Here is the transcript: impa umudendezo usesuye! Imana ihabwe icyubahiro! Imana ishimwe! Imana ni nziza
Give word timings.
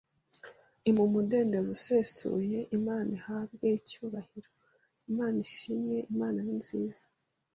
impa 0.87 1.01
umudendezo 1.07 1.69
usesuye! 1.77 2.59
Imana 2.77 3.09
ihabwe 3.19 3.67
icyubahiro! 3.79 4.49
Imana 5.09 5.37
ishimwe! 5.47 5.95
Imana 6.13 6.37
ni 6.45 6.55
nziza 6.61 7.03